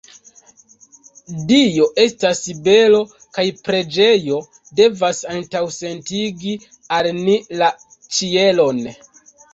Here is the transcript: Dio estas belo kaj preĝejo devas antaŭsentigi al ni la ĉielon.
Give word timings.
Dio 1.49 1.85
estas 2.03 2.41
belo 2.67 3.01
kaj 3.37 3.45
preĝejo 3.67 4.39
devas 4.79 5.21
antaŭsentigi 5.35 6.57
al 7.01 7.11
ni 7.21 7.37
la 7.63 7.69
ĉielon. 8.19 8.87